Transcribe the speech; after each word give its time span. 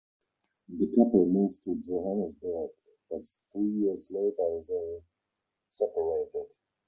The 0.67 0.87
couple 0.87 1.27
moved 1.27 1.61
to 1.61 1.75
Johannesburg, 1.75 2.71
but 3.11 3.21
three 3.53 3.69
years 3.69 4.09
later 4.09 4.61
they 4.67 5.01
separated. 5.69 6.47